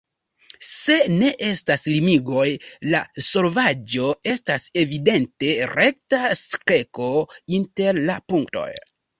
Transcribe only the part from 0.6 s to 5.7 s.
Se ne estas limigoj, la solvaĵo estas evidente